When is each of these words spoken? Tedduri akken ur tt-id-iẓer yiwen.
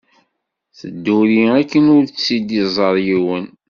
Tedduri 0.79 1.43
akken 1.59 1.85
ur 1.95 2.03
tt-id-iẓer 2.05 2.95
yiwen. 3.07 3.45